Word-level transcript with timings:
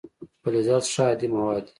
فلزات 0.41 0.83
ښه 0.93 1.03
هادي 1.07 1.27
مواد 1.35 1.63
دي. 1.65 1.69